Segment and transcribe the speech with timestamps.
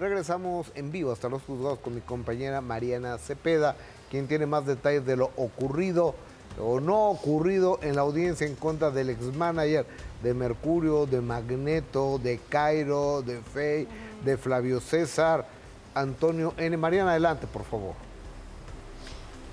[0.00, 3.76] Regresamos en vivo hasta los juzgados con mi compañera Mariana Cepeda,
[4.10, 6.14] quien tiene más detalles de lo ocurrido
[6.58, 9.84] o no ocurrido en la audiencia en contra del ex-manager
[10.22, 13.86] de Mercurio, de Magneto, de Cairo, de Fey,
[14.24, 15.46] de Flavio César,
[15.94, 16.78] Antonio N.
[16.78, 18.09] Mariana, adelante, por favor.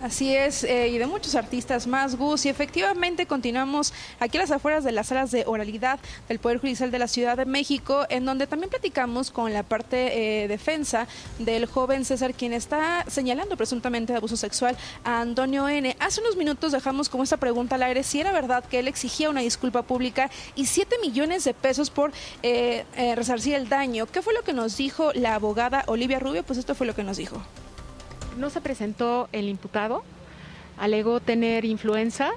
[0.00, 2.46] Así es, eh, y de muchos artistas más, Gus.
[2.46, 6.90] Y efectivamente continuamos aquí a las afueras de las salas de oralidad del Poder Judicial
[6.90, 11.06] de la Ciudad de México, en donde también platicamos con la parte eh, defensa
[11.38, 14.74] del joven César, quien está señalando presuntamente de abuso sexual
[15.04, 15.94] a Antonio N.
[16.00, 19.28] Hace unos minutos dejamos como esta pregunta al aire si era verdad que él exigía
[19.28, 22.10] una disculpa pública y 7 millones de pesos por
[22.42, 24.06] eh, resarcir el daño.
[24.06, 26.42] ¿Qué fue lo que nos dijo la abogada Olivia Rubio?
[26.42, 27.42] Pues esto fue lo que nos dijo
[28.36, 30.02] no se presentó el imputado,
[30.78, 32.30] alegó tener influenza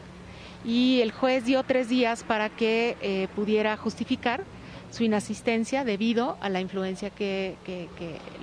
[0.65, 4.43] y el juez dio tres días para que eh, pudiera justificar
[4.91, 7.55] su inasistencia debido a la influencia que,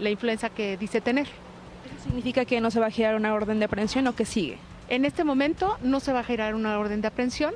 [0.00, 1.26] la influencia que dice tener.
[1.26, 4.58] ¿Eso significa que no se va a girar una orden de aprehensión o que sigue?
[4.88, 7.54] En este momento no se va a girar una orden de aprehensión.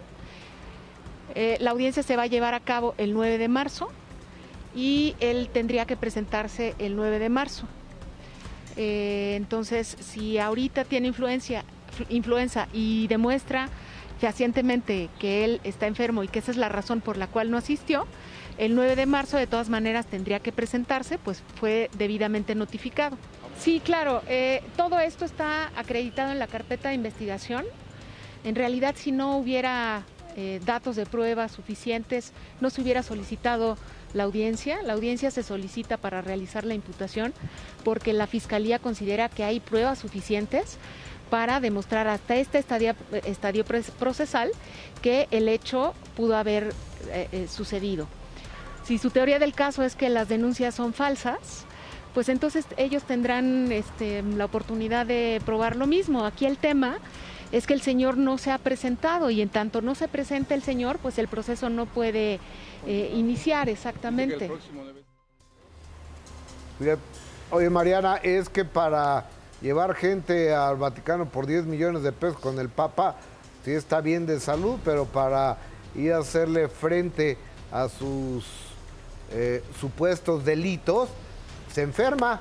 [1.35, 3.91] Eh, la audiencia se va a llevar a cabo el 9 de marzo
[4.77, 7.67] y él tendría que presentarse el 9 de marzo.
[8.77, 11.65] Eh, entonces, si ahorita tiene influencia,
[12.09, 13.69] influenza y demuestra
[14.19, 17.57] fehacientemente que él está enfermo y que esa es la razón por la cual no
[17.57, 18.07] asistió,
[18.57, 23.19] el 9 de marzo de todas maneras tendría que presentarse, pues fue debidamente notificado.
[23.59, 27.65] Sí, claro, eh, todo esto está acreditado en la carpeta de investigación.
[28.45, 30.05] En realidad, si no hubiera
[30.37, 33.77] eh, datos de prueba suficientes, no se hubiera solicitado
[34.15, 34.83] la audiencia.
[34.83, 37.35] La audiencia se solicita para realizar la imputación
[37.85, 40.79] porque la Fiscalía considera que hay pruebas suficientes
[41.29, 44.51] para demostrar hasta este estadio, estadio procesal
[45.03, 46.73] que el hecho pudo haber
[47.11, 48.07] eh, eh, sucedido.
[48.85, 51.65] Si su teoría del caso es que las denuncias son falsas,
[52.13, 56.25] pues entonces ellos tendrán este, la oportunidad de probar lo mismo.
[56.25, 56.99] Aquí el tema
[57.55, 60.63] es que el señor no se ha presentado y en tanto no se presenta el
[60.65, 62.41] señor, pues el proceso no puede
[62.85, 64.51] eh, iniciar exactamente.
[67.53, 69.27] Oye, Mariana, es que para
[69.63, 73.15] llevar gente al Vaticano por 10 millones de pesos con el Papa,
[73.65, 75.57] sí está bien de salud, pero para
[75.95, 77.39] ir a hacerle frente
[77.71, 78.45] a sus
[79.31, 81.09] eh, supuestos delitos,
[81.73, 82.41] se enferma.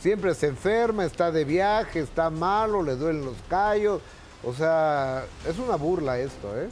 [0.00, 4.02] Siempre se enferma, está de viaje, está malo, le duelen los callos.
[4.44, 6.68] O sea, es una burla esto, ¿eh?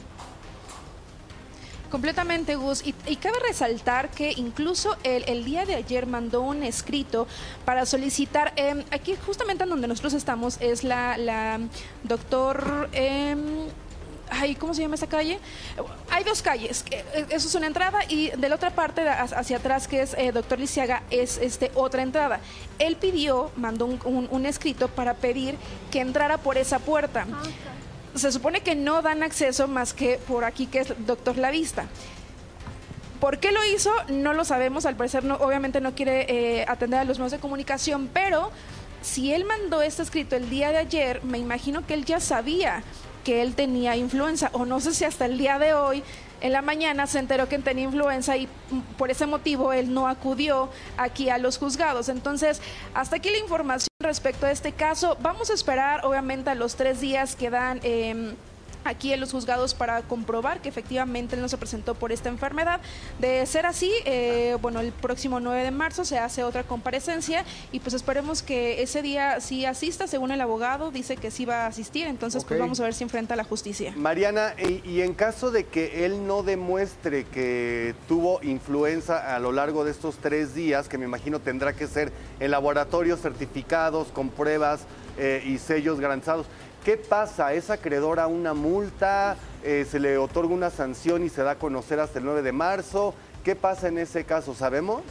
[1.91, 2.83] Completamente, Gus.
[2.85, 7.27] Y, cabe resaltar que incluso el, día de ayer mandó un escrito
[7.65, 11.59] para solicitar, em, aquí justamente en donde nosotros estamos, es la, la
[12.03, 12.89] doctor...
[12.93, 13.67] Em,
[14.29, 15.39] ay, ¿cómo se llama esa calle?
[16.09, 19.87] Hay dos calles, eh, eso es una entrada y de la otra parte hacia atrás
[19.87, 22.39] que es eh, Doctor Lisiaga es este otra entrada.
[22.79, 25.55] Él pidió, mandó un, escrito para pedir
[25.91, 27.27] que entrara por esa puerta.
[27.31, 27.43] Ah,
[28.15, 31.85] se supone que no dan acceso más que por aquí, que es doctor La Vista.
[33.19, 33.91] ¿Por qué lo hizo?
[34.07, 34.85] No lo sabemos.
[34.85, 38.51] Al parecer, no, obviamente no quiere eh, atender a los medios de comunicación, pero
[39.01, 42.83] si él mandó este escrito el día de ayer, me imagino que él ya sabía
[43.29, 46.01] que él tenía influenza, o no sé si hasta el día de hoy
[46.41, 48.47] en la mañana se enteró que tenía influenza y
[48.97, 52.09] por ese motivo él no acudió aquí a los juzgados.
[52.09, 52.59] Entonces,
[52.95, 55.15] hasta aquí la información respecto a este caso.
[55.21, 57.79] Vamos a esperar, obviamente, a los tres días que dan...
[57.83, 58.33] Eh,
[58.83, 62.81] aquí en los juzgados para comprobar que efectivamente él no se presentó por esta enfermedad.
[63.19, 67.79] De ser así, eh, bueno, el próximo 9 de marzo se hace otra comparecencia y
[67.79, 71.67] pues esperemos que ese día sí asista, según el abogado, dice que sí va a
[71.67, 73.93] asistir, entonces pues vamos a ver si enfrenta a la justicia.
[73.95, 74.53] Mariana,
[74.85, 79.91] y, en caso de que él no demuestre que tuvo influenza a lo largo de
[79.91, 84.81] estos tres días, que me imagino tendrá que ser en laboratorios certificados, con pruebas
[85.17, 86.47] eh, y sellos garantizados,
[86.83, 87.53] ¿Qué pasa?
[87.53, 89.35] ¿Es acreedora una multa?
[89.63, 92.51] Eh, ¿Se le otorga una sanción y se da a conocer hasta el 9 de
[92.53, 93.13] marzo?
[93.43, 94.55] ¿Qué pasa en ese caso?
[94.55, 95.01] ¿Sabemos?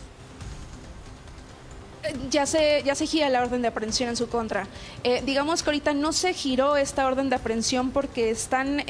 [2.05, 4.67] Eh, ya se, ya se gira la orden de aprehensión en su contra.
[5.05, 8.83] Eh, digamos que ahorita no se giró esta orden de aprehensión porque están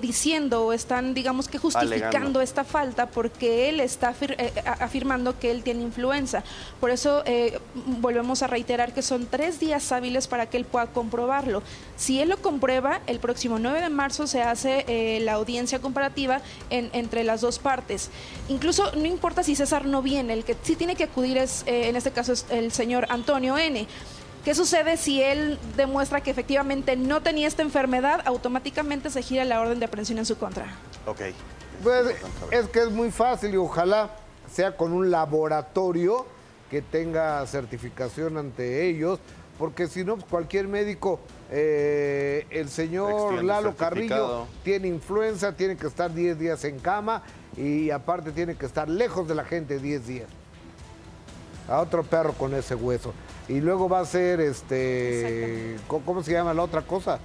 [0.00, 5.62] diciendo o están, digamos que justificando esta falta porque él está eh, afirmando que él
[5.62, 6.42] tiene influenza.
[6.80, 10.86] Por eso eh, volvemos a reiterar que son tres días hábiles para que él pueda
[10.86, 11.62] comprobarlo.
[11.96, 16.40] Si él lo comprueba, el próximo 9 de marzo se hace la audiencia comparativa
[16.70, 18.10] entre las dos partes.
[18.48, 21.96] Incluso no importa si César no viene, el que sí tiene que acudir es, en
[21.96, 23.86] este caso, es el señor Antonio N.
[24.44, 28.22] ¿Qué sucede si él demuestra que efectivamente no tenía esta enfermedad?
[28.24, 30.66] Automáticamente se gira la orden de aprehensión en su contra.
[31.06, 31.20] Ok.
[31.82, 32.14] Pues
[32.50, 34.10] es que es muy fácil y ojalá
[34.50, 36.26] sea con un laboratorio
[36.70, 39.18] que tenga certificación ante ellos,
[39.58, 41.20] porque si no, pues, cualquier médico,
[41.50, 43.76] eh, el señor Extiende Lalo.
[43.76, 47.22] Carrillo tiene influenza, tiene que estar 10 días en cama
[47.56, 50.28] y aparte tiene que estar lejos de la gente 10 días.
[51.68, 53.12] A otro perro con ese hueso.
[53.50, 55.76] Y luego va a ser este.
[55.88, 57.18] ¿Cómo se llama la otra cosa?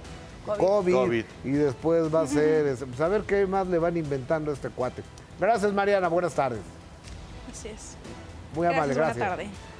[0.44, 0.92] COVID.
[0.92, 1.24] COVID.
[1.44, 2.66] Y después va a ser.
[2.66, 5.04] este, pues a ver qué más le van inventando a este cuate.
[5.38, 6.08] Gracias, Mariana.
[6.08, 6.58] Buenas tardes.
[7.50, 7.96] Así es.
[8.56, 9.16] Muy amable, Gracias, gracias.
[9.16, 9.75] buena tarde.